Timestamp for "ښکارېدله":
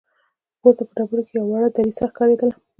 2.11-2.55